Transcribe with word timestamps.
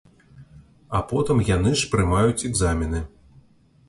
А 0.99 1.01
потым 1.11 1.43
яны 1.49 1.73
ж 1.81 1.89
прымаюць 1.91 2.45
экзамены. 2.49 3.03